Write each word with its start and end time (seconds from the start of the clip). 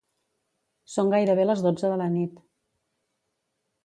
Són 0.93 1.11
gairebé 1.15 1.45
les 1.45 1.61
dotze 1.65 1.91
de 1.91 1.99
la 2.03 2.07
nit. 2.17 2.39